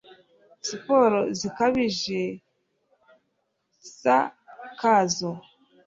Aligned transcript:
siporo 0.67 1.19
zikabije 1.39 2.21
ntkeza 2.35 4.17
kazo 4.79 5.31